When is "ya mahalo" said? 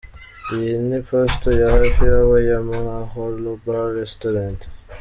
2.49-3.51